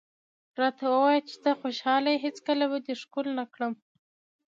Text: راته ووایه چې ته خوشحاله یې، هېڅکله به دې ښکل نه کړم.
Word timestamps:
راته 0.59 0.83
ووایه 0.91 1.21
چې 1.29 1.35
ته 1.43 1.51
خوشحاله 1.61 2.09
یې، 2.13 2.23
هېڅکله 2.25 2.65
به 2.71 2.77
دې 2.85 2.93
ښکل 3.01 3.27
نه 3.39 3.45
کړم. 3.53 3.73